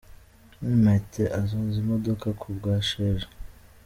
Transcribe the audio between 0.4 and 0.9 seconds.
Mani